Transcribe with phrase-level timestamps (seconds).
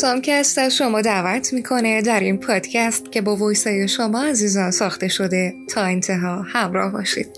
[0.00, 5.54] سامکست از شما دعوت می‌کنه در این پادکست که با ویسای شما عزیزان ساخته شده.
[5.68, 7.28] تا انتها همراه باشید.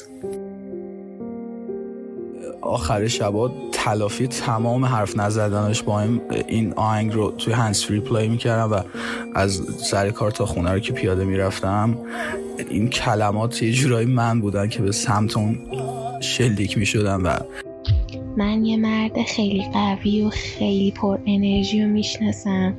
[2.60, 6.00] آخر شبا تلافی تمام حرف نزدنش با
[6.48, 8.82] این, آهنگ رو توی هنس فری پلی می‌کردم و
[9.34, 11.98] از سر کار تا خونه رو که پیاده می‌رفتم
[12.70, 15.58] این کلمات یه جورایی من بودن که به سمتون
[16.20, 17.36] شلیک می‌شدم و
[18.36, 22.74] من یه مرد خیلی قوی و خیلی پر انرژی رو می‌شناسم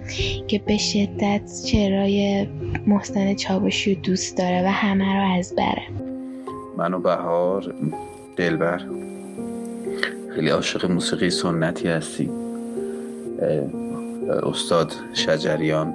[0.48, 2.48] که به شدت چرای
[2.88, 5.84] محسن چابشی دوست داره و همه رو از بره.
[6.78, 7.74] من و بهار
[8.36, 8.82] دلبر
[10.36, 12.30] خیلی عاشق موسیقی سنتی هستی
[14.44, 15.94] استاد شجریان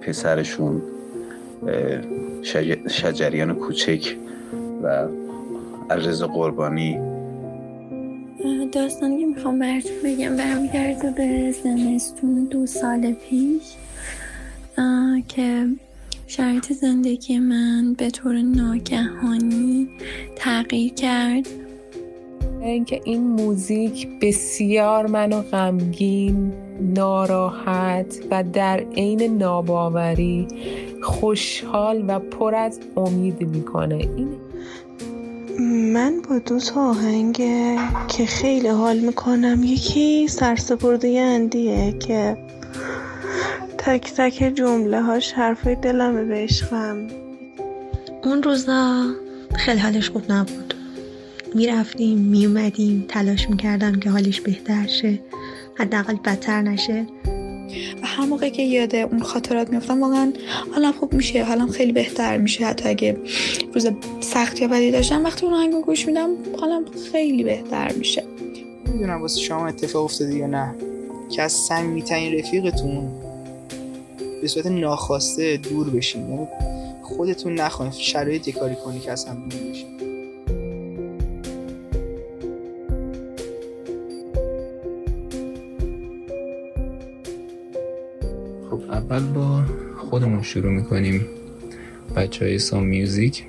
[0.00, 0.82] پسرشون
[2.88, 4.16] شجریان کوچک
[4.82, 5.08] و
[5.90, 7.15] عرض قربانی
[8.72, 13.62] داستانی که می‌خوام براتون بگم برمیگرده به زمستون دو سال پیش
[15.28, 15.66] که
[16.26, 19.88] شرایط زندگی من به طور ناگهانی
[20.36, 21.46] تغییر کرد.
[22.62, 30.48] اینکه این موزیک بسیار منو غمگین ناراحت و در عین ناباوری
[31.02, 33.94] خوشحال و پر از امید می‌کنه.
[33.94, 34.28] این
[35.60, 37.36] من با دو تا آهنگ
[38.08, 42.36] که خیلی حال می‌کنم یکی سرسپرده اندیه که
[43.78, 47.06] تک تک جمله هاش حرفای دلمه به عشقم
[48.24, 49.04] اون روزا
[49.54, 50.74] خیلی حالش خوب نبود.
[51.54, 55.18] می‌رفتیم میومدیم تلاش می‌کردم که حالش بهتر شه
[55.74, 57.06] حداقل بدتر نشه.
[58.02, 60.32] و هر موقع که یاد اون خاطرات میفتم واقعا
[60.74, 62.66] حالم خوب میشه حالم خیلی بهتر میشه.
[62.66, 63.16] حتی اگه
[63.74, 63.88] روز
[64.20, 66.30] سخت یا بدی داشتم وقتی اون آهنگو گوش میدم
[66.60, 68.24] حالم خیلی بهتر میشه.
[68.88, 70.74] نمی‌دونم واسه شما اتفاق افتاده یا نه.
[71.30, 73.08] که از صمیمیترین رفیقتون
[74.42, 76.30] به صورت ناخواسته دور بشین.
[76.30, 76.46] یعنی
[77.02, 80.05] خودتون نخواهید شرایطی کاری کنی که از هم دور بشین
[89.10, 89.62] اول با
[89.96, 91.26] خودمون شروع می‌کنیم
[92.16, 93.44] بچه های سام میوزیک.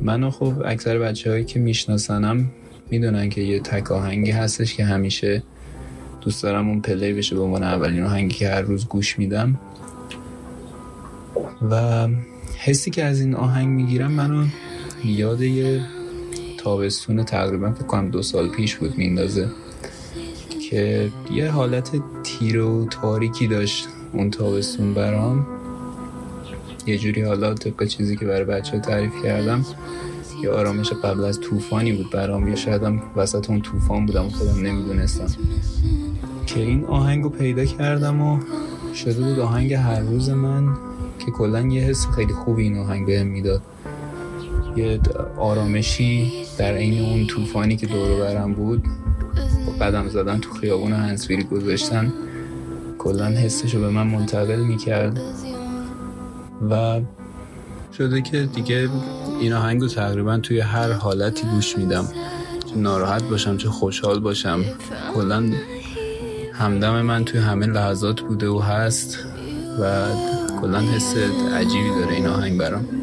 [0.00, 2.50] منو خب اکثر بچه هایی که میشناسنم
[2.90, 5.42] می‌دونن که یه تک آهنگی هستش که همیشه
[6.20, 9.60] دوست دارم اون پلی بشه به عنوان اولین آهنگی که هر روز گوش میدم.
[11.70, 12.08] و
[12.58, 14.46] حسی که از این آهنگ می‌گیرم منو
[15.04, 15.80] یاد یه
[16.58, 19.48] تابستون تقریبا فکر کنم دو سال پیش بود میندازه
[20.70, 21.90] که یه حالت
[22.22, 23.88] تیر و تاریکی داشت.
[24.12, 25.46] اون تابستون برام.
[26.86, 29.66] یه جوری حالا طبق چیزی که برای بچه تعریف کردم
[30.42, 32.10] یه آرامش قبل از طوفانی بود.
[32.10, 35.26] برام یا شایدم وسط اون طوفان بودم خودم نمی‌دونستم.
[36.46, 38.38] که این آهنگ رو پیدا کردم و
[38.94, 40.68] شده بود آهنگ هر روز من
[41.18, 43.62] که کلا یه حس خیلی خوبی این آهنگ بهم می‌داد.
[44.76, 45.00] یه
[45.36, 48.84] آرامشی در عین اون طوفانی که دور برم بود.
[49.66, 52.12] و قدم زدن تو خیابون هنسفیری گذاشتن.
[53.04, 55.20] کلا حسشو به من منتقل می‌کرد.
[56.70, 57.00] و
[57.98, 58.88] شده که دیگه
[59.40, 62.08] این آهنگو تقریبا توی هر حالتی گوش میدم.
[62.66, 64.64] چه ناراحت باشم چه خوشحال باشم.
[65.14, 65.50] کلا
[66.52, 69.18] همدم من توی همه لحظات بوده و هست
[69.80, 70.06] و
[70.60, 71.16] کلا حس
[71.54, 73.01] عجیبی داره این آهنگ برام.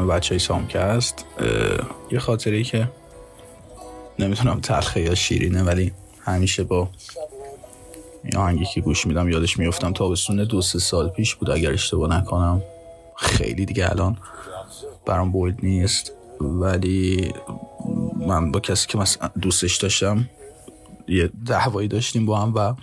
[0.00, 1.24] به بچه های سامکست
[2.10, 2.88] یه خاطری که
[4.18, 6.88] نمی‌تونم تلخه یا شیرینه ولی همیشه با
[8.32, 12.10] یه آهنگی که گوش میدم یادش میفتم تابستون دو سه سال پیش بود اگر اشتباه
[12.10, 12.62] نکنم.
[13.16, 14.16] خیلی دیگه الان
[15.06, 16.12] برام بولد نیست.
[16.40, 17.32] ولی
[18.26, 20.28] من با کسی که مثلا دوستش داشتم
[21.08, 22.74] یه دعوایی داشتیم با هم و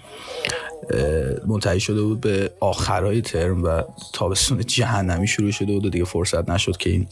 [1.48, 3.84] منتهی شده بود به آخرای ترم و
[4.14, 7.08] تابستون جهنمی شروع شده بود و دیگه فرصت نشد که این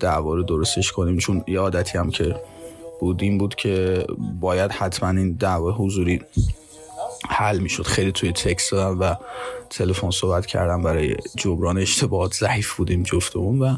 [0.00, 1.18] دعوا رو درستش کنیم.
[1.18, 2.36] چون یه عادتی هم که
[3.00, 4.04] بود این بود که
[4.40, 6.22] باید حتما این دعوا حضوری
[7.28, 7.82] حل می‌شد.
[7.82, 9.14] خیلی توی تکس دادم و
[9.70, 13.76] تلفن صحبت کردم برای جبران اشتباهات ضعیف بودیم جفتمون و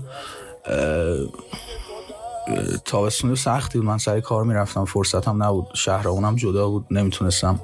[2.85, 3.87] تابستون سختی بود.
[3.87, 4.85] من سر کار می‌رفتم.
[4.85, 5.67] فرصتم نبود.
[5.75, 6.87] شهر اونم جدا بود.
[6.91, 7.61] نمی‌تونستم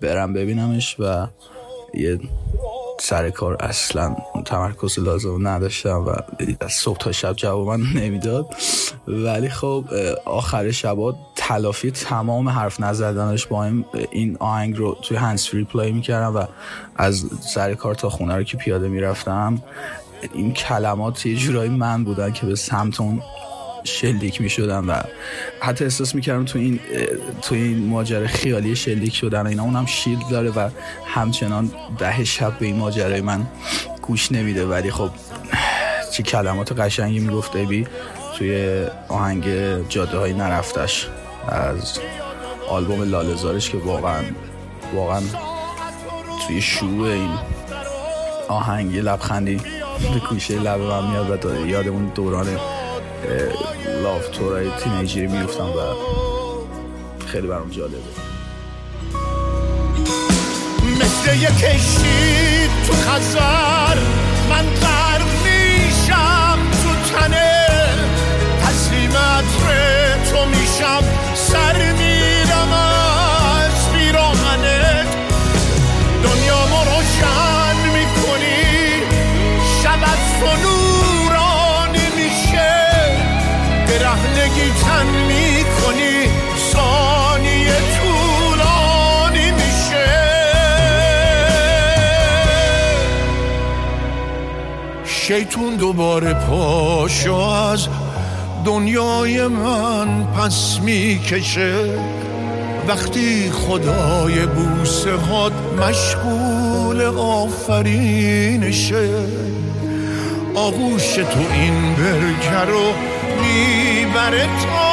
[0.00, 1.26] برم ببینمش و
[1.94, 2.20] یه
[3.00, 6.14] سر کار اصلا تمرکز لازم نداشتم و
[6.60, 8.46] از صبح تا شب جواب من نمی‌داد.
[9.08, 9.84] ولی خب
[10.24, 15.92] آخر شبا تلافی تمام حرف نزدنش با این, این آهنگ رو توی هنس فری پلی
[15.92, 16.44] می‌کردم و
[16.96, 17.24] از
[17.54, 19.62] سر کار تا خونه رو که پیاده می‌رفتم
[20.34, 23.22] این کلمات یه جورایی من بودن که به سمت اون
[23.84, 25.02] شلیک می شدم و
[25.60, 26.80] حتی احساس می کردم تو این
[27.42, 30.68] تو این ماجرا خیالی شلیک شدن اینا اونم شیلد داره و
[31.06, 33.46] همچنان ده شب به این ماجرای من
[34.02, 34.66] گوش نمیده.
[34.66, 35.10] ولی خب
[36.12, 37.86] چه کلمات قشنگی می‌گفت بی
[38.38, 39.44] توی آهنگ
[39.88, 41.08] جاده های نرفتش
[41.48, 41.98] از
[42.68, 44.22] آلبوم لالزارش که واقعا
[44.94, 45.20] واقعا
[46.46, 47.30] توی شروع این
[48.48, 49.56] آهنگ لبخندی
[50.14, 52.46] به کوشه لب من میاد و یادمون دوران
[54.02, 55.94] لاف تورای تینیجری میفتم و
[57.26, 57.96] خیلی برام جالبه.
[61.00, 63.98] مثل یه کشتی تو خزر
[64.50, 67.66] من غرق میشم تو تنه
[68.62, 69.44] تسلیمت
[70.30, 71.02] تو میشم
[71.34, 75.06] سر میرم از بیراهنه
[76.24, 79.02] دنیا ما روشن می‌کنی
[79.82, 80.40] شب از
[85.00, 86.28] تن می‌کنی
[86.72, 90.08] ثانیه طولانی میشه.
[95.04, 97.88] شیطون دوباره پاشو از
[98.64, 101.74] دنیای من پس می‌کشه.
[102.88, 109.08] وقتی خدای بوسه هات مشغول آفرینشه
[110.54, 112.92] آغوش تو این برکه رو
[113.42, 114.89] می‌بره تا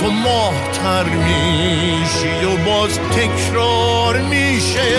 [0.00, 4.98] تو ماهتر میشی و باز تکرار میشه.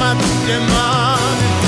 [0.00, 1.63] مد من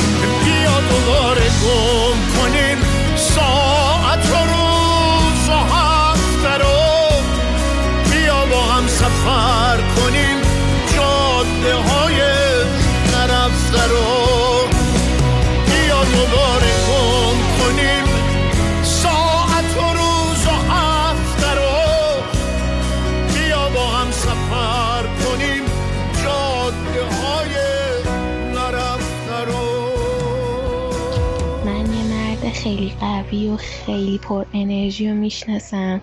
[33.31, 36.03] قوی و خیلی پر انرژی رو می‌شناسم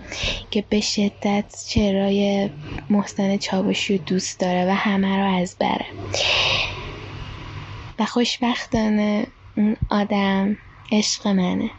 [0.51, 2.49] که به شدت چرای
[2.89, 5.85] محسن چاوشی رو دوست داره و همه رو از بره.
[7.99, 9.27] و خوشبختانه
[9.57, 10.57] اون آدم
[10.91, 11.71] عشق منه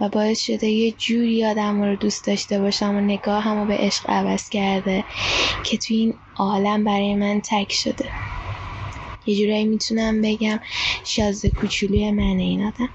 [0.00, 4.04] و باعث شده یه جوری آدم رو دوست داشته باشم و نگاه رو به عشق
[4.10, 5.04] عوض کرده
[5.64, 8.10] که توی این عالم برای من تک شده.
[9.26, 10.60] یه جورایی می‌تونم بگم
[11.04, 12.88] شازده کوچولوی منه این آدم.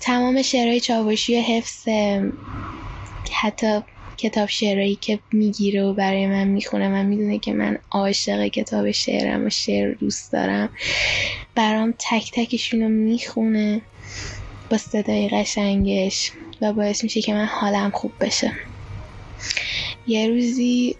[0.00, 1.88] تمام شعرهای چاوشی حفظ
[3.32, 3.80] حتی
[4.16, 9.46] کتاب شعرهایی که می‌گیره و برای من می‌خونه و می‌دونه که من عاشق کتاب شعرم
[9.46, 10.70] و شعر دوست دارم.
[11.54, 13.82] برام تک تکشون رو می‌خونه
[14.70, 18.52] با صدای قشنگش و باعث میشه که من حالم خوب بشه.
[20.06, 20.96] یه روزی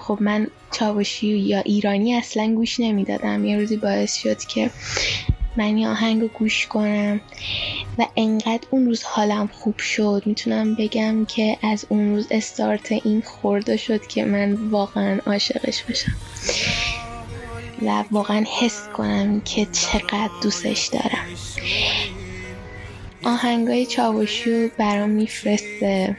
[0.00, 3.44] خب من چاوشی یا ایرانی اصلا گوش نمی‌دادم.
[3.44, 4.70] یه روزی باعث شد که
[5.56, 7.20] من یه آهنگ رو گوش کنم.
[8.00, 10.22] و انقدر اون روز حالم خوب شد.
[10.26, 16.12] می‌تونم بگم که از اون روز استارت این خورده شد که من واقعا عاشقش بشم.
[17.82, 21.26] و واقعا حس کنم که چقدر دوستش دارم.
[23.22, 26.16] آهنگای چاوشی رو برام میفرسته.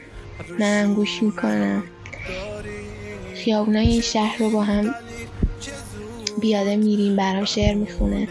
[0.58, 1.84] منم گوش می‌کنم.
[3.34, 4.94] خیابونای این شهر رو با هم
[6.40, 8.28] بیاده میریم برام شعر می‌خونه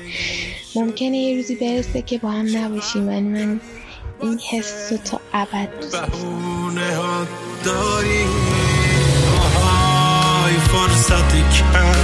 [0.75, 3.59] ممکنه یه روزی برسه که با هم نباشیم ولی من
[4.21, 5.69] این حس تا ابد
[7.65, 8.25] داری؟
[9.39, 11.95] آهای فرصت کم.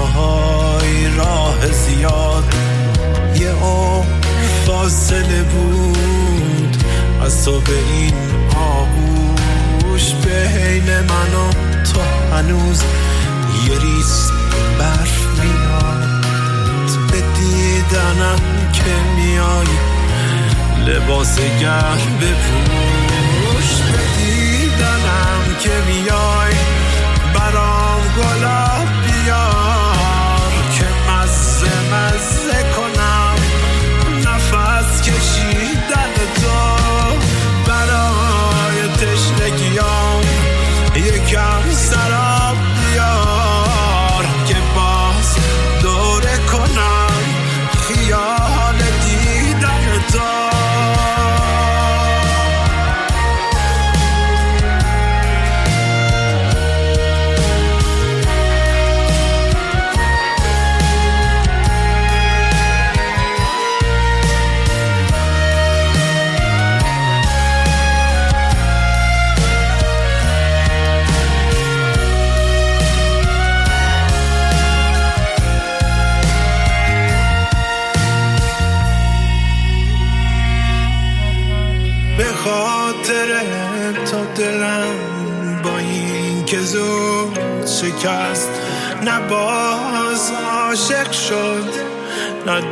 [0.00, 2.54] آهای راه زیاد.
[3.40, 4.04] یه عمر
[4.66, 6.76] فاصله بود.
[7.22, 8.14] از تو به این
[8.56, 10.12] آغوش.
[10.14, 11.52] بین من و
[11.82, 12.00] تو
[12.34, 12.82] هنوز
[13.68, 14.30] یه ریز
[14.78, 15.25] برف
[17.88, 18.38] دیدنم
[18.72, 18.84] که
[19.16, 19.66] میای
[20.86, 26.25] لباس گرم بپوش به دیدنم که میای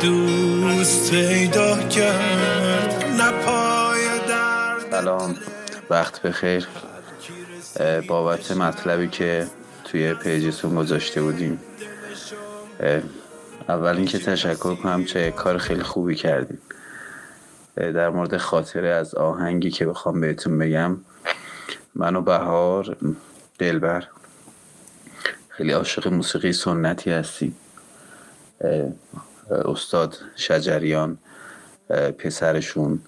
[0.05, 3.05] دوست پیدا کرد.
[4.91, 5.35] سلام.
[5.89, 6.67] وقت بخیر.
[8.07, 9.47] بابت مطلبی که
[9.83, 11.59] توی پیجتون گذاشته بودیم.
[13.69, 16.59] اول اینکه تشکر کنم چه کار خیلی خوبی کردیم.
[17.75, 20.97] در مورد خاطره از آهنگی که بخوام بهتون بگم.
[21.95, 22.97] من و بهار
[23.59, 24.07] دلبر
[25.49, 27.55] خیلی عاشق موسیقی سنتی هستیم.
[29.51, 31.17] استاد شجریان
[32.17, 32.99] پسرشون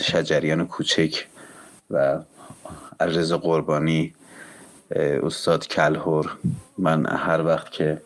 [0.00, 1.26] شجریان کوچک
[1.90, 2.18] و
[3.00, 4.14] علیرضا قربانی
[4.96, 6.36] استاد کلهور
[6.78, 8.02] من هر وقت که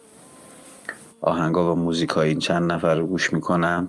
[1.20, 3.88] آهنگا و موزیک های این چند نفر رو گوش می‌کنم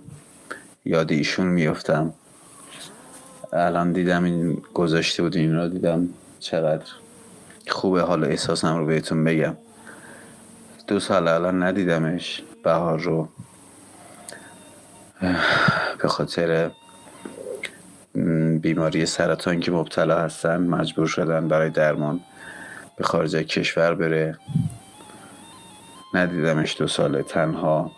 [0.85, 2.13] یاد ایشون میفتم
[3.53, 6.09] الان دیدم این گذاشته بود این رو دیدم
[6.39, 6.85] چقدر
[7.67, 8.01] خوبه.
[8.01, 9.57] حالا احساسم رو بهتون بگم.
[10.87, 12.43] دو سال الان ندیدمش.
[12.63, 13.29] بهار رو.
[16.01, 16.71] به خاطر
[18.61, 22.19] بیماری سرطان که مبتلا هستن مجبور شدن برای درمان
[22.97, 24.37] به خارج کشور بره.
[26.13, 27.23] ندیدمش دو ساله.
[27.23, 27.91] تنها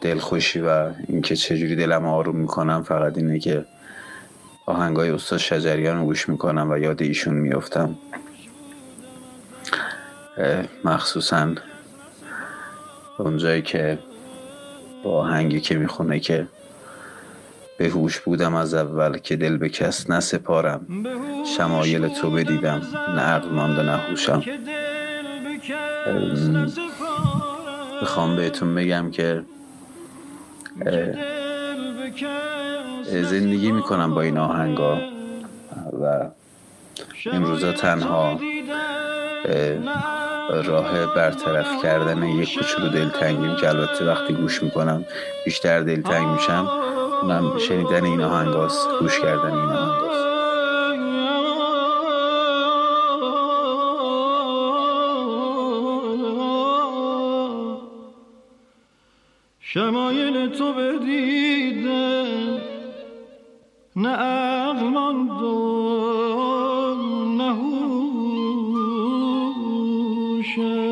[0.00, 3.64] دلخوشی و اینکه چجوری دلم آروم می‌کنم فقط اینه که
[4.66, 7.96] آهنگای استاد شجریان رو گوش می‌کنم و یاد ایشون میفتم
[10.84, 11.54] مخصوصا
[13.18, 13.98] اونجایی که
[15.04, 16.46] با آهنگی که می‌خونه که
[17.78, 20.86] به هوش بودم از اول که دل به کس نسپارم
[21.56, 22.82] شمایل تو بدیدم
[23.16, 24.42] نه عقل مانده نه هوشم.
[26.06, 26.72] ام،
[28.02, 29.42] بخوام بهتون بگم که
[33.06, 34.98] زندگی می‌کنم با این آهنگا.
[36.02, 36.30] و
[37.24, 38.40] این روزا تنها
[40.48, 45.04] راه برطرف کردن یک کوچولو دلتنگیم که البته وقتی گوش می‌کنم
[45.44, 46.68] بیشتر دلتنگ میشم.
[47.22, 50.26] اونم شنیدن این آهنگاست گوش کردن این آهنگاست
[59.60, 62.24] شمایل تو بدیده
[63.96, 64.96] نه عقل
[70.56, 70.85] هوشم.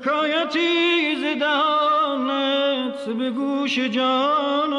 [0.00, 4.72] حکایتی ز دهانت به گوش جان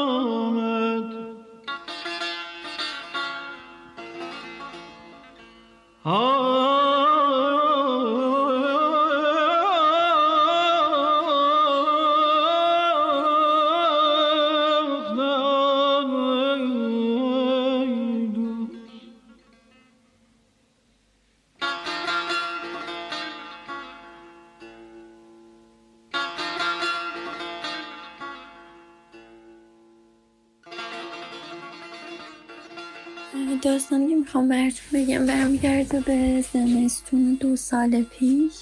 [34.42, 38.52] می‌خوام براتون بگم برمیگرده به زمستون دو سال پیش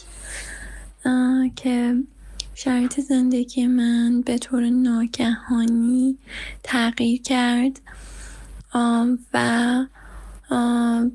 [1.56, 1.94] که
[2.54, 6.18] شرایط زندگی من به طور ناگهانی
[6.62, 7.80] تغییر کرد.
[9.34, 9.86] و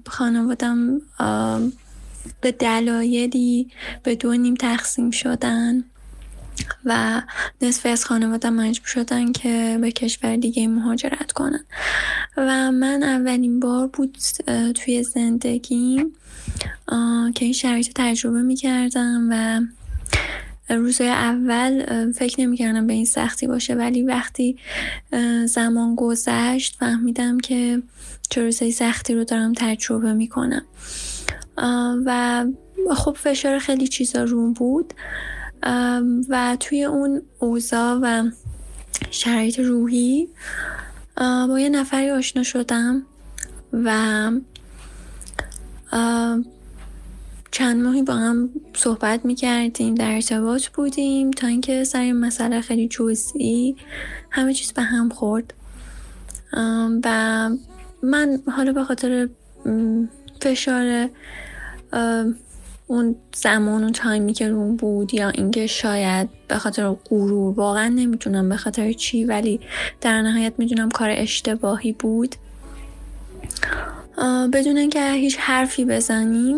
[0.07, 1.01] خانوادم
[2.41, 3.67] به دلایلی
[4.03, 5.83] به دو نیم تقسیم شدن.
[6.85, 7.21] و
[7.61, 11.65] نصف از خانواده مجبور شدن که به کشور دیگه مهاجرت کنن.
[12.37, 14.17] و من اولین بار بود
[14.75, 16.13] توی زندگیم
[17.35, 19.61] که این شرایط تجربه می کردم و
[20.69, 24.57] روزهای اول فکر نمی‌کردم به این سختی باشه ولی وقتی
[25.45, 27.81] زمان گذشت فهمیدم که
[28.29, 30.65] چه روزهای سختی رو دارم تجربه می‌کنم.
[32.05, 32.45] و
[32.95, 34.93] خب فشار خیلی چیزا روم بود.
[36.29, 38.29] و توی اون اوضاع و
[39.11, 40.29] شرایط روحی
[41.17, 43.03] با یه نفری آشنا شدم
[43.73, 44.31] و
[47.51, 52.87] چند ماهی با هم صحبت می کردیم در ارتباط بودیم تا اینکه سر مسئله خیلی
[52.87, 53.75] جزئی
[54.29, 55.53] همه چیز به هم خورد.
[57.03, 57.49] و
[58.03, 59.29] من حالا به خاطر
[60.41, 61.09] فشار
[62.87, 68.49] اون زمان و تایمی که روم بود یا اینکه شاید به خاطر غرور واقعا نمی‌دونم
[68.49, 69.59] به خاطر چی ولی
[70.01, 72.35] در نهایت می‌دونم کار اشتباهی بود.
[74.53, 76.57] بدون اینکه هیچ حرفی بزنیم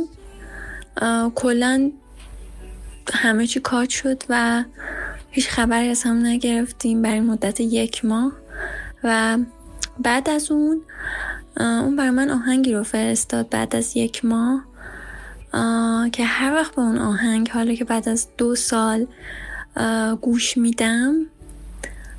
[1.36, 1.92] کلا
[3.13, 4.63] همه چی کات شد و
[5.32, 8.32] هیچ خبری از هم نگرفتیم برای مدت یک ماه.
[9.04, 9.38] و
[10.00, 10.82] بعد از اون
[11.60, 14.66] اون برای من آهنگی رو فرستاد بعد از یک ماه.
[16.12, 19.07] که هر وقت به اون آهنگ حالا که بعد از دو سال
[20.21, 21.15] گوش میدم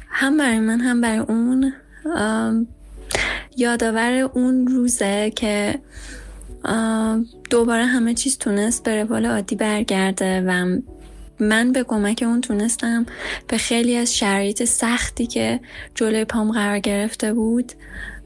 [0.08, 1.72] هم برای من هم برای اون
[3.56, 5.78] یادآور اون روزه که
[7.50, 10.78] دوباره همه چیز تونست به روال عادی برگرده و
[11.40, 13.06] من به کمک اون تونستم
[13.48, 15.60] به خیلی از شرایط سختی که
[15.94, 17.72] جلوی پام قرار گرفته بود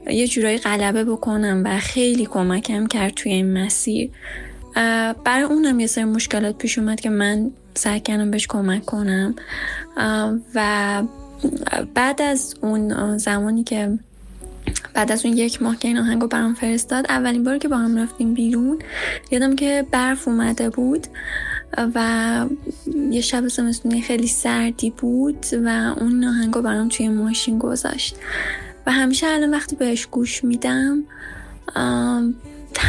[0.07, 4.09] یه جورایی غلبه بکنم و خیلی کمکم کرد توی این مسیر.
[5.23, 9.35] برای اونم یه سری مشکلات پیش اومد که من سعی کردم بهش کمک کنم.
[10.55, 11.03] و
[11.93, 13.99] بعد از اون زمانی که
[14.93, 17.97] بعد از اون یک ماه که این آهنگو برام فرستاد اولین بار که با هم
[17.97, 18.79] رفتیم بیرون
[19.31, 21.07] یادم که برف اومده بود
[21.95, 22.45] و
[23.11, 28.15] یه شب زمستونی خیلی سردی بود و اون آهنگو برام توی ماشین گذاشت.
[28.85, 31.03] و همیشه الان وقتی بهش گوش میدم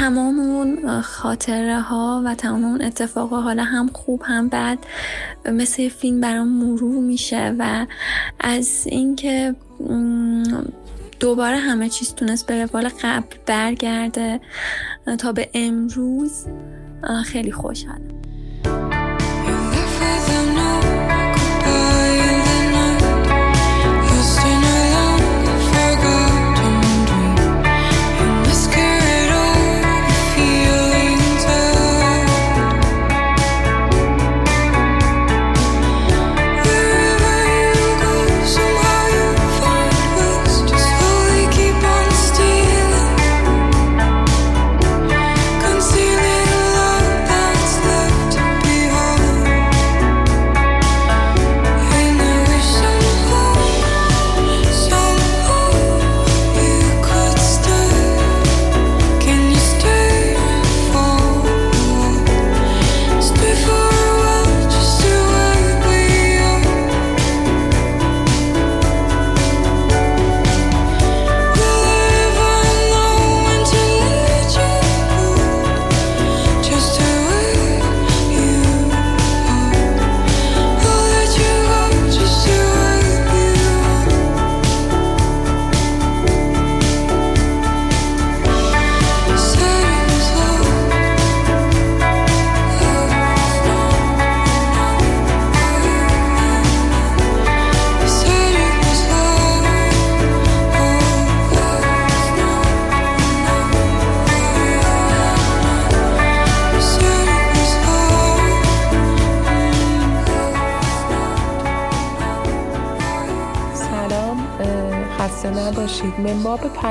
[0.00, 4.78] تمام اون خاطره ها و تمام اون اتفاقا حالا هم خوب هم بد
[5.46, 7.86] مثل فیلم برام مرور میشه و
[8.40, 9.54] از اینکه
[11.20, 14.40] دوباره همه چیز تونست به روال قبل برگرده
[15.18, 16.46] تا به امروز
[17.24, 18.23] خیلی خوشحالم.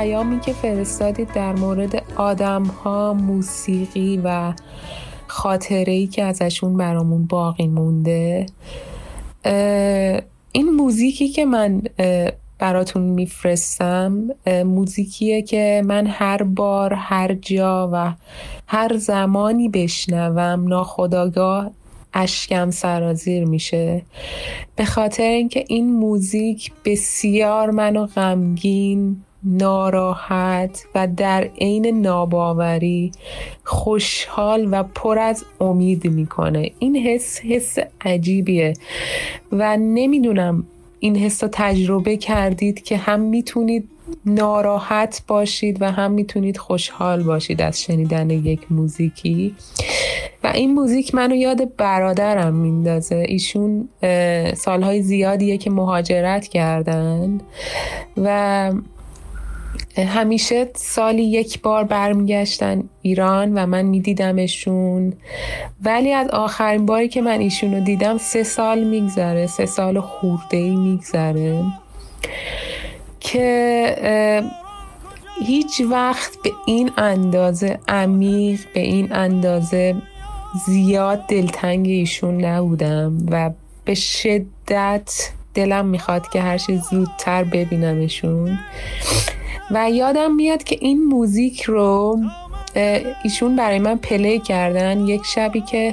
[0.04, 4.52] پیامی که فرستادید در مورد آدم ها موسیقی و
[5.26, 8.46] خاطره ای که ازشون برامون باقی مونده
[10.52, 11.82] این موزیکی که من
[12.58, 18.14] براتون میفرستم موزیکیه که من هر بار هر جا و
[18.66, 21.70] هر زمانی بشنوم ناخداگاه
[22.14, 24.02] اشکم سرازیر میشه.
[24.76, 33.12] به خاطر اینکه این موزیک بسیار منو غمگین ناراحت و در عین ناباوری
[33.64, 36.70] خوشحال و پر از امید می‌کنه.
[36.78, 38.72] این حس حس عجیبیه.
[39.52, 40.66] و نمی‌دونم
[41.00, 43.88] این حس رو تجربه کردید که هم می‌تونید
[44.26, 49.54] ناراحت باشید و هم می‌تونید خوشحال باشید از شنیدن یک موزیکی.
[50.44, 53.24] و این موزیک منو یاد برادرم میندازه.
[53.28, 53.88] ایشون
[54.54, 57.40] سالهای زیادیه که مهاجرت کردن
[58.16, 58.72] و
[60.02, 65.12] همیشه سالی یک بار برمیگشتن ایران و من میدیدمشون.
[65.82, 70.56] ولی از آخرین باری که من ایشون رو دیدم سه سال میگذره سه سال خورده
[70.56, 71.62] ای میگذره.
[73.20, 74.42] که
[75.46, 79.94] هیچ وقت به این اندازه عمیق به این اندازه
[80.66, 83.50] زیاد دلتنگ ایشون نبودم و
[83.84, 88.58] به شدت دلم می‌خواد که هرچی زودتر ببینمشون.
[89.70, 92.18] و یادم میاد که این موزیک رو
[93.24, 95.92] ایشون برای من پلی کردن یک شبی که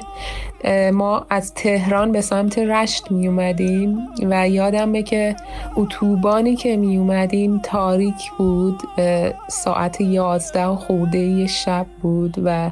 [0.93, 5.36] ما از تهران به سمت رشت می اومدیم و یادمه که
[5.75, 8.81] اتوبانی که می اومدیم تاریک بود
[9.47, 12.71] ساعت یازده خورده شب بود و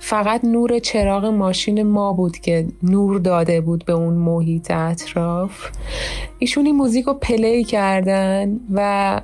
[0.00, 5.70] فقط نور چراغ ماشین ما بود که نور داده بود به اون محیط اطراف.
[6.38, 9.20] ایشون این موزیک رو play کردن و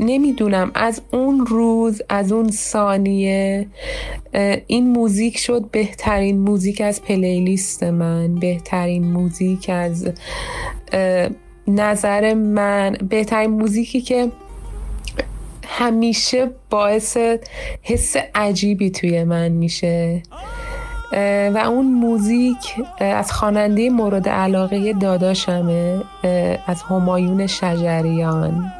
[0.00, 0.70] نمی‌دونم.
[0.74, 3.66] از اون روز از اون ثانیه
[4.66, 8.34] این موزیک شد بهترین موزیک از playlist من.
[8.34, 10.12] بهترین موزیک از
[11.68, 12.96] نظر من.
[13.08, 14.32] بهترین موزیکی که
[15.66, 17.16] همیشه باعث
[17.82, 20.22] حس عجیبی توی من میشه.
[21.54, 26.00] و اون موزیک از خواننده مورد علاقه داداشمه
[26.66, 28.72] از همایون شجریان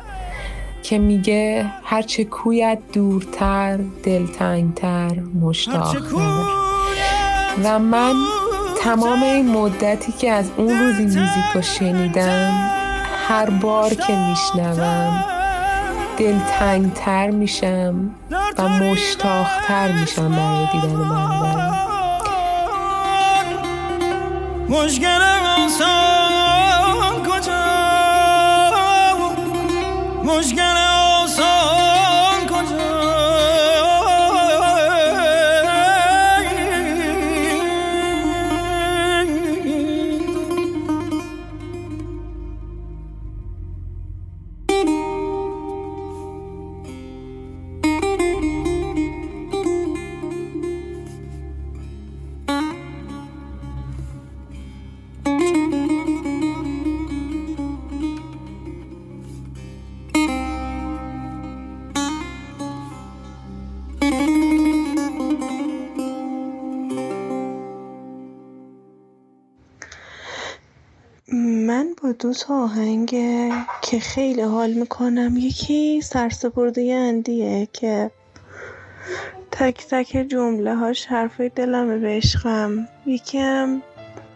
[0.83, 6.15] که میگه هرچه کویت دورتر دلتنگتر مشتاقتر.
[7.65, 8.15] و من
[8.83, 12.71] تمام این مدتی که از اون روزی موزیک رو شنیدم
[13.29, 15.25] هر بار که میشنوم
[16.19, 18.11] دلتنگتر میشم
[18.59, 21.90] و مشتاقتر میشم برای دیدن برادرم
[24.71, 25.23] مشکل
[27.27, 27.63] کجا؟
[30.25, 30.70] مشکل
[72.31, 73.11] دو تا آهنگ
[73.83, 78.11] که خیلی حال می‌کنم یکی سرسپرده اندیه که
[79.51, 82.89] تک تک جمله هاش حرفای دلمه به عشقم.
[83.07, 83.83] یکم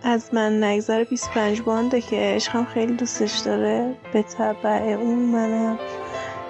[0.03, 3.95] از من نگذره 25 بانده که عشقم خیلی دوستش داره.
[4.13, 5.79] به طبع اون منم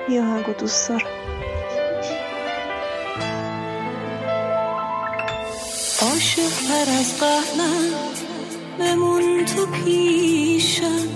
[0.08, 1.06] یه آهنگو دوست دارم.
[6.02, 8.23] عاشق پر از قهرم
[8.78, 11.08] بمون تو پیشم.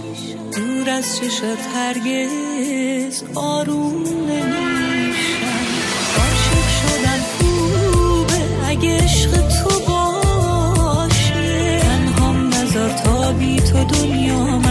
[0.57, 1.43] دور از چشت
[1.75, 5.59] هرگز آروم نمیشم.
[6.19, 11.81] عاشق شدن خوبه اگه عشق تو باشه.
[11.81, 14.68] تنهام نظر تا بی تو دنیام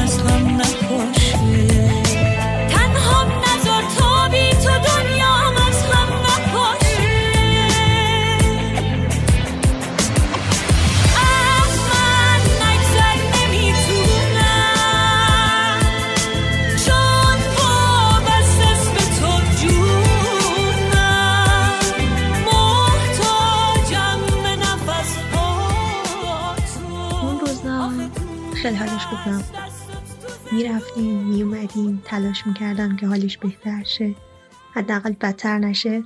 [28.67, 29.57] خیلی حالش خوب نبود.
[30.51, 34.15] می‌رفتیم میومدیم تلاش می‌کردم که حالش بهتر شه.
[34.73, 36.03] حداقل بدتر نشه.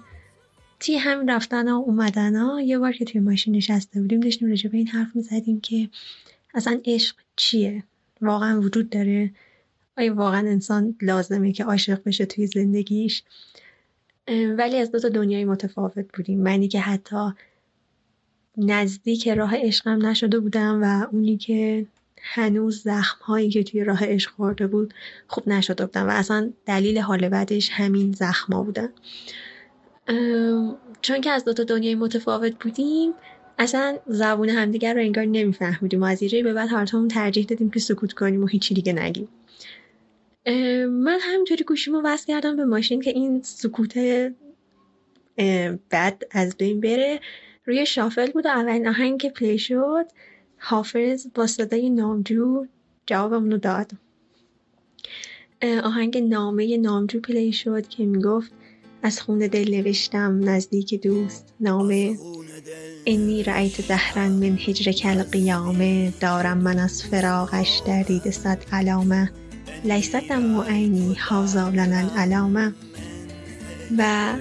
[0.79, 4.69] تی همین رفتن ها اومدن ها یه بار که توی ماشین نشسته بودیم داشتیم راجع
[4.69, 5.89] به این حرف می‌زدیم که
[6.53, 7.83] اصلا عشق چیه؟
[8.21, 9.31] واقعا وجود داره؟
[9.97, 13.23] آیا واقعا انسان لازمه که عاشق بشه توی زندگیش؟
[14.57, 16.43] ولی از دو تا دنیای متفاوت بودیم.
[16.43, 17.31] منی که حتی
[18.57, 21.85] نزدیک راه عشقم نشده بودم و اونی که
[22.21, 24.93] هنوز زخم هایی که توی راه عشق خورده بود
[25.27, 28.89] خوب نشده بودم و اصلا دلیل حال بعدش همین زخم ها بودن
[31.01, 33.13] چون که از دو تا دنیای متفاوت بودیم
[33.59, 38.13] اصلا زبون همدیگر رو انگار نمیفهمیدیم و از به بعد هر ترجیح دادیم که سکوت
[38.13, 39.27] کنیم و هیچی دیگه نگیم.
[40.87, 43.97] من همینطوری گوشیمو وصل کردم به ماشین که این سکوت
[45.91, 47.19] بد از بین بره.
[47.65, 50.05] روی shuffle بود و اولین آهنگ که play شد
[50.63, 52.65] حافظ با صدای نامجو
[53.05, 53.91] جوابمونو داد.
[55.83, 58.51] آهنگ نامه نامجو play شد که می‌گفت
[59.03, 62.17] از خون دل نوشتم نزدیک دوست نامه
[63.05, 69.31] انی رأیت دهرا من هجرک القیامه دارم من از فراقش در دیده صد علامه.
[69.83, 72.73] لیست دموع عینی هذا لنا العلامه
[73.97, 74.33] و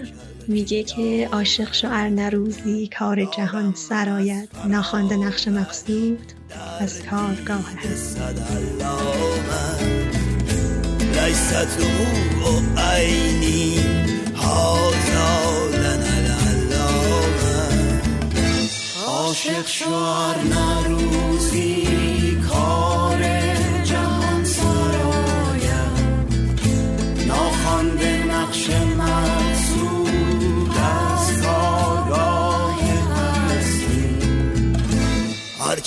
[0.50, 6.32] میگه که عاشق شو ار نروزی کار جهان سرایت ناخوانده نقش مقصود
[6.80, 8.18] از کارگاه هست
[11.78, 13.76] دموع عینی
[19.06, 21.86] عاشق شو ار نروزی
[22.48, 22.89] کار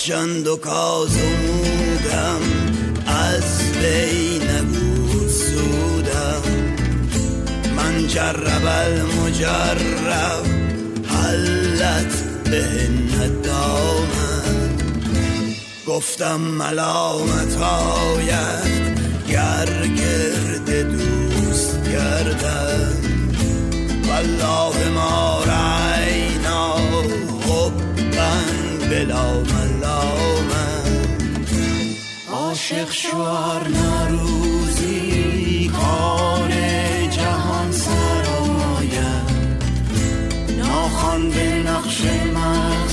[0.04, 2.40] هرچند و کازمودم
[3.06, 4.48] از بین
[5.28, 6.42] سودم.
[7.76, 10.44] من جرب المجرب.
[11.04, 14.76] حلت به ندامم
[15.86, 18.98] گفتم ملامت آید.
[19.28, 22.96] گر گرد دوست گردم.
[24.08, 26.74] والله ما رعینا
[27.46, 27.72] حبا
[28.90, 29.73] بلا ملامم
[32.64, 36.50] عاشق شوار نروزی کار
[37.10, 39.30] جهان سرایت
[40.58, 42.02] ناخوانده نقش
[42.34, 42.83] مقصود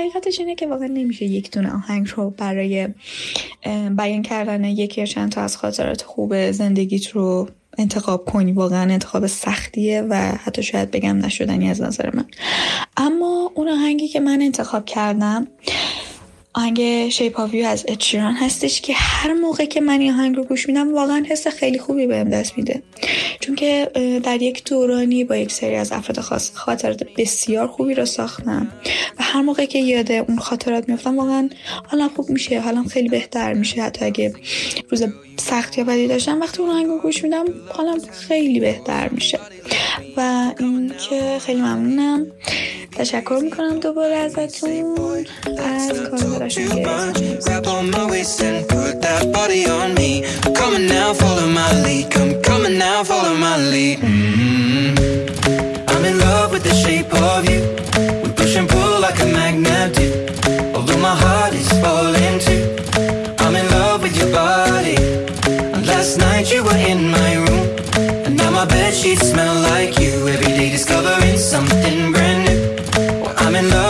[0.00, 2.88] حقیقتش اینه که واقعا نمیشه یک دونه آهنگ رو برای
[3.96, 8.52] بیان کردن یکی چند تا از خاطرات خوب زندگیت رو انتخاب کنی.
[8.52, 12.24] واقعا انتخاب سختیه و حتی شاید بگم نشدنی از نظر من.
[12.96, 15.46] اما اون آهنگی که من انتخاب کردم
[16.60, 20.94] آهنگ شیپاویو از اچیران هستش که هر موقع که من این آهنگ رو گوش میدم
[20.94, 22.82] واقعا حس خیلی خوبی بهم دست میده.
[23.40, 23.90] چون که
[24.24, 28.72] در یک دورانی با یک سری از افراد خاص خاطرات بسیار خوبی رو ساختم.
[29.18, 31.50] و هر موقع که یاد اون خاطرات میفتم واقعا
[31.86, 33.82] حالم خوب میشه حالم خیلی بهتر میشه.
[33.82, 34.34] حتی اگه
[34.88, 35.04] روز
[35.36, 39.38] سخت یا بدی داشتم وقتی اون آهنگ رو گوش میدم حالم خیلی بهتر میشه.
[40.17, 42.27] و اینکه خیلی ممنونم
[42.91, 45.25] تشکر میکنم دوباره ازتون
[45.57, 46.49] از کار
[47.45, 50.11] Grab on my waist and put that body on me.
[50.57, 52.05] Come on now, follow my lead.
[52.11, 53.99] Come, come on now, follow my lead.
[53.99, 55.89] Mm-hmm.
[55.91, 57.61] I'm in love with the shape of you.
[58.23, 60.07] We push and pull like a magnet do.
[60.75, 62.63] Although my heart is falling too.
[63.43, 64.97] I'm in love with your body.
[65.73, 67.48] And last night you were in my room.
[68.90, 70.26] Bed sheets smell like you.
[70.26, 72.60] Every day discovering something brand new.
[73.22, 73.89] Well, I'm in love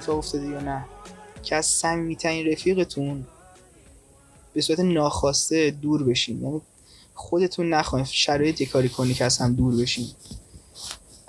[0.00, 0.84] اتفاق افتاده یا نه؟
[1.42, 3.26] که از صمیمیترین رفیقتون
[4.52, 6.42] به صورت ناخواسته دور بشین.
[6.42, 6.60] یعنی
[7.14, 10.06] خودتون نخواین شرایطی کاری کنی که از هم دور بشین.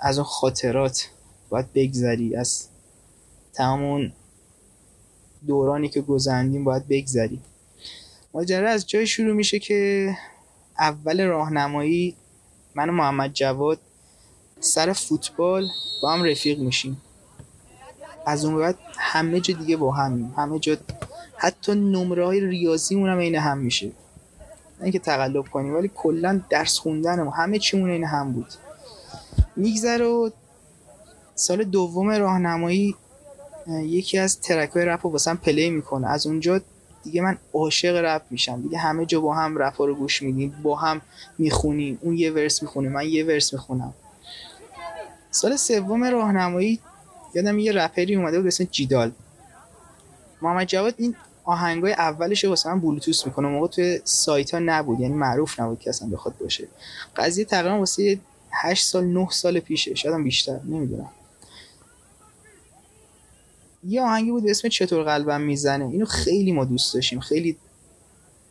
[0.00, 1.08] از اون خاطرات
[1.48, 2.36] باید بگذری.
[2.36, 2.68] از
[3.52, 4.12] تمام اون
[5.46, 7.40] دورانی که گذراندیم باید بگذری.
[8.34, 10.10] ماجرا از جای شروع میشه که
[10.78, 12.16] اول راهنمایی
[12.74, 13.78] من و محمد جواد
[14.60, 15.68] سر فوتبال
[16.02, 17.02] با هم رفیق میشیم.
[18.26, 20.76] از اون بعد همه جا دیگه با همیم همه جا
[21.36, 23.86] حتی نمره های ریاضیمون هم عین هم میشه.
[23.86, 28.46] نه اینکه تقلب کنیم ولی کلا درس خوندن همه چیمون عین هم بود.
[29.56, 30.30] میگذره و
[31.34, 32.96] سال دوم راهنمایی
[33.66, 36.10] اه، یکی از track های رپ رو واسم play می‌کنه.
[36.10, 36.60] از اونجا
[37.04, 38.62] دیگه من عاشق رپ میشم.
[38.62, 41.00] دیگه همه جا با هم رپ رو گوش میدیم با هم
[41.38, 41.98] می‌خونیم.
[42.00, 43.94] اون یه ورس می‌خونه من یه ورس می‌خونم.
[45.30, 46.80] سال سوم راهنمایی
[47.34, 49.12] یادم یه رپری اومده بود اسم جیدال.
[50.42, 51.14] محمد جواد این
[51.44, 53.48] آهنگای اولش واسه من بلوتوث می‌کنه.
[53.48, 56.68] موقع توی سایت ها نبود یعنی معروف نبود که اصلا بخواد باشه.
[57.16, 58.20] قضیه تقریبا واسه
[58.52, 59.94] 8 سال 9 سال پیشه.
[59.94, 61.10] شاید هم بیشتر نمی‌دونم.
[63.88, 65.84] یه آهنگی بود به اسم چطور قلبم می‌زنه.
[65.84, 67.20] اینو خیلی ما دوست داشتیم.
[67.20, 67.56] خیلی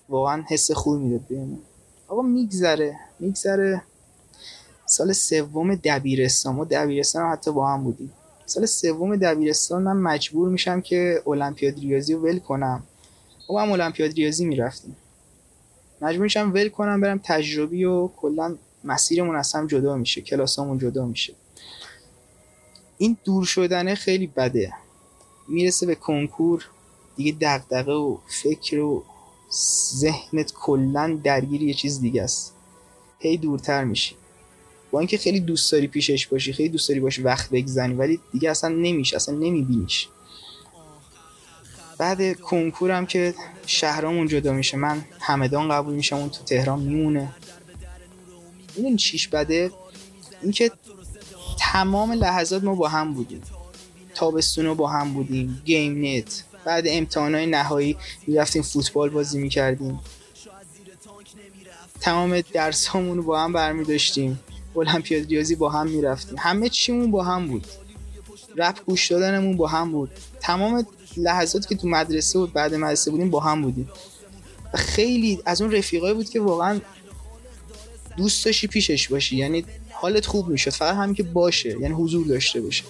[0.10, 1.60] واقعا حس خوبی می‌داد بهمون.
[2.08, 2.96] آقا میگذره.
[3.20, 3.82] میگذره.
[4.86, 6.56] سال سوم دبیرستان.
[6.56, 8.12] ما دبیرستان حتی با هم بودیم.
[8.52, 12.84] سال سوم دبیرستان من مجبور میشم که المپیاد ریاضی رو ول کنم.
[13.50, 14.96] و هم المپیاد ریاضی می‌رفتیم.
[16.02, 21.06] مجبور میشم ول کنم برم تجربی و کلا مسیرمون از هم جدا میشه کلاسامون جدا
[21.06, 21.34] میشه.
[22.98, 24.74] این دور شدنه خیلی بده.
[25.48, 26.66] می‌رسه به کنکور
[27.16, 29.04] دیگه دغدغه و فکر و
[29.96, 32.54] ذهنت کلا درگیر یه چیز دیگه است.
[33.20, 34.16] هی دورتر میشی.
[34.92, 38.50] با اینکه خیلی دوست داری پیشش باشی خیلی دوست داری باش وقت بگذنی ولی دیگه
[38.50, 40.08] اصلا نمیشه اصلا نمیبینیش.
[41.98, 43.34] بعد کنکورم که
[43.66, 47.36] شهرامون جدا میشه من همدان قبول میشم اون تو تهران میمونه.
[48.76, 49.72] می‌دونی چیش بده؟
[50.42, 50.72] اینکه
[51.60, 53.42] تمام لحظات ما با هم بودیم.
[54.16, 56.44] تابستون با هم بودیم گیم نت.
[56.66, 60.00] بعد امتحانات نهایی می‌رفتیم فوتبال بازی می‌کردیم.
[62.00, 64.40] تمام درس رو با هم برمی داشتیم
[64.76, 66.36] المپیاد ریاضی با هم می‌رفتیم.
[66.40, 67.68] همه چیمون با هم بود.
[68.58, 70.12] رپ گوش دادنمون با هم بود.
[70.40, 70.86] تمام
[71.18, 73.90] لحظات که تو مدرسه و بعد مدرسه بودیم با هم بودیم.
[74.74, 76.80] خیلی از اون رفیقایی بود که واقعا
[78.18, 79.38] دوست داشتی پیشش باشی.
[79.38, 80.72] یعنی حالت خوب می‌شد.
[80.72, 81.70] فقط همین که باشه.
[81.70, 82.84] یعنی حضور داشته باشه.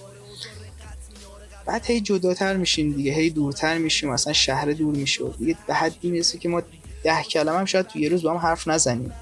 [1.65, 3.13] بعد هی جداتر میشیم دیگه.
[3.13, 4.09] هی دورتر میشیم.
[4.09, 6.61] اصلا شهر دور میشه دیگه به حدی می‌رسه که ما
[7.03, 9.13] ده کلمه هم شاید تو یه روز با هم حرف نزنیم.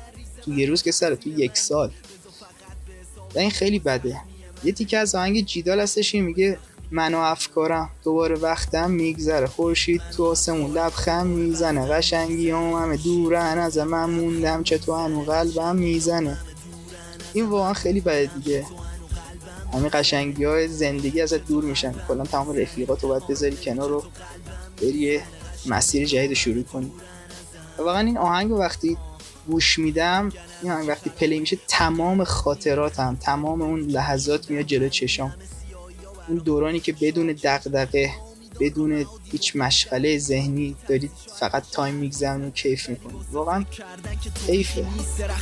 [0.42, 1.92] تو یه روز که سره تو یک سال.
[3.36, 4.22] و این خیلی بده.
[4.64, 6.58] یه تیکه از آهنگ جیدال هستش میگه
[6.92, 7.90] من و افکارم.
[8.04, 9.48] دوباره وقتم میگذره.
[9.48, 11.88] خورشید تو آسمون لبخند می‌زنه.
[11.88, 13.58] قشنگی هم همه دورن.
[13.58, 16.38] از من موندم چطور هنو قلبم می‌زنه.
[17.34, 18.66] این واقعا خیلی بده دیگه.
[19.74, 21.96] همین قشنگی های زندگی ازت دور میشن.
[22.08, 24.04] کلا تمام رفیقات رو باید بذاری کنار رو
[24.82, 25.20] بری
[25.66, 26.92] مسیر جدید رو شروع کنی.
[27.78, 28.98] واقعا این آهنگ وقتی
[29.48, 30.32] گوش میدم
[30.62, 35.36] این آهنگ وقتی play میشه تمام خاطراتم تمام اون لحظات میاد جلو چشام
[36.28, 38.12] اون دورانی که بدون دغدغه
[38.60, 43.66] بدون هیچ مشغله ذهنی دارید فقط time میگذرن و کیف می‌کنید واقعا
[44.48, 44.86] کیفه.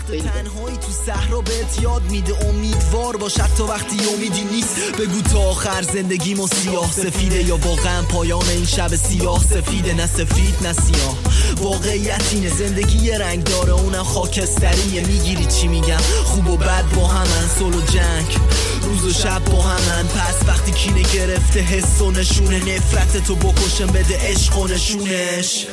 [0.07, 2.45] تنهایی تو صحرا بهت یاد میده.
[2.45, 4.91] امیدوار باش حتی وقتی امیدی نیست.
[4.91, 9.93] بگو تا آخر زندگیمو سیاه سفیده یا واقعا پایان این شب سیاه سفیده.
[9.93, 11.17] نه سفید نه سیاه.
[11.61, 12.49] واقعیت اینه.
[12.49, 13.71] زندگی یه رنگ داره.
[13.71, 15.07] اونم خاکستریه.
[15.07, 17.47] می‌گیری چی میگم؟ خوب و بد با همن.
[17.59, 18.37] سول و جنگ.
[18.81, 20.07] روز و شب با همن.
[20.07, 23.06] پس وقتی کینه گرفته حس و نشونه نفرت.
[23.07, 25.67] تو بکشم بده عشق و نشونش.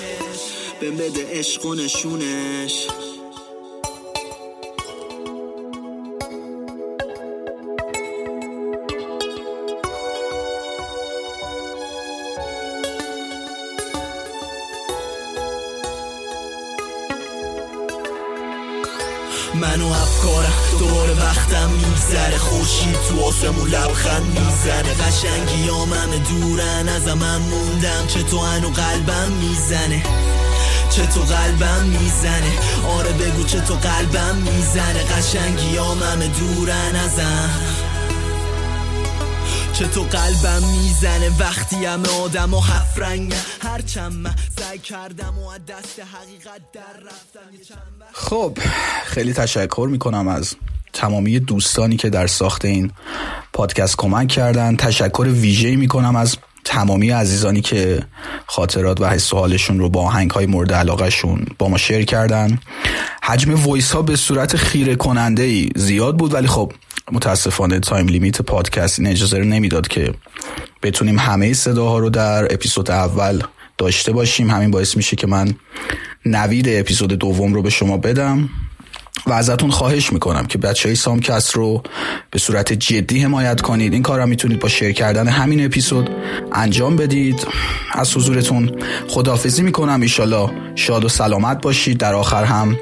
[0.80, 2.87] بده عشق و نشونش.
[20.25, 22.39] افکارم دوباره وقتم میگذره.
[22.39, 24.95] خوشی تو آسمون لبخند می‌زنه.
[24.95, 26.89] قشنگی همه دورن.
[26.89, 30.03] از من موندم چه تو هنو قلبم می‌زنه.
[30.91, 32.53] چه تو قلبم می‌زنه.
[32.99, 35.05] آره بگو چه تو قلبم می‌زنه.
[35.05, 36.97] قشنگی همه دورن.
[36.97, 37.51] ازم.
[39.75, 41.31] چه تو قلبم می‌زنه.
[41.41, 46.81] وقتی همه آدم و هفت رنگ هرچند من سعی کردم و از دست حقیقت در
[47.07, 47.41] رفتم.
[48.12, 48.59] خب
[49.05, 50.55] خیلی تشکر می‌کنم از
[50.93, 52.91] تمامی دوستانی که در ساخت این
[53.53, 54.77] پادکست کمک کردن.
[54.77, 58.03] تشکر ویژه‌ای می‌کنم از تمامی عزیزانی که
[58.47, 62.59] خاطرات و حس و حالشون رو با آهنگ های مورد علاقهشون با ما share کردن.
[63.23, 66.73] حجم voice ها به صورت خیره کننده ای زیاد بود ولی خب
[67.12, 70.15] متاسفانه time limit پادکست این اجازه رو نمی‌داد که
[70.83, 73.43] بتونیم همه صداها رو در اپیزود اول
[73.79, 74.51] داشته باشیم.
[74.51, 75.55] همین باعث میشه که من
[76.27, 78.49] نوید اپیزود دوم رو به شما بدم.
[79.27, 81.83] و ازتون خواهش می‌کنم که بچه های سامکست رو
[82.31, 83.93] به صورت جدی حمایت کنید.
[83.93, 86.11] این کار رو می‌تونید با شیر کردن همین اپیزود
[86.53, 87.47] انجام بدید.
[87.93, 88.71] از حضورتون
[89.09, 90.01] خداحافظی می‌کنم.
[90.01, 91.99] ایشالا شاد و سلامت باشید.
[91.99, 92.77] در آخر هم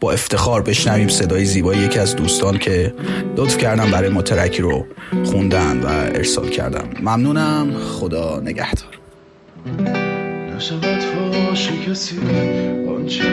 [0.00, 2.94] با افتخار بشنویم صدای زیبایی یکی از دوستان که
[3.36, 4.86] لطف کردم برای ما ترکی رو
[5.24, 7.74] خوندن و ارسال کردم ممنونم.
[8.00, 8.98] خدا نگهدار.
[10.56, 12.18] نشود فاش کسی.
[12.96, 13.24] آنچه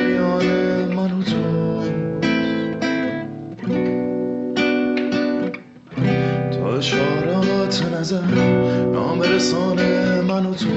[6.85, 8.21] اشارات نظر
[8.93, 9.79] نام رسان
[10.21, 10.69] من و تو.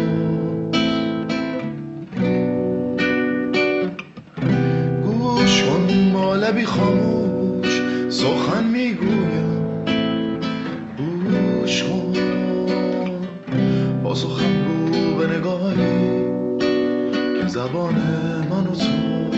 [5.04, 9.84] گوش کن با لبی خاموش سخن می‌گویم.
[10.98, 12.12] گوش کن
[14.04, 15.76] با سخن گو به نگاهی
[17.46, 17.94] زبان
[18.50, 19.37] من و توست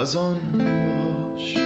[0.00, 1.56] خزان باش.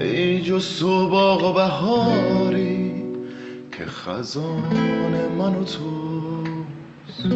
[0.00, 3.04] ای تو باغ و بهاری
[3.72, 7.26] که خزان من و توست.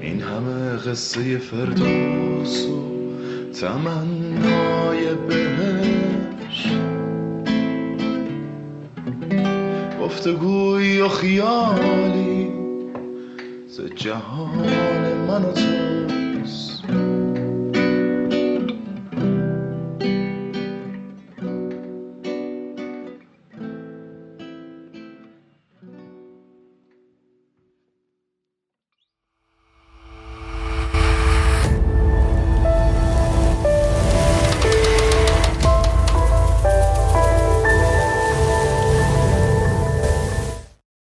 [0.00, 6.68] این همه قصه فردوس و تمنای بهشت.
[10.00, 12.17] گفتگوی و خیالی
[14.08, 14.48] ز جهان
[15.28, 16.07] من و تو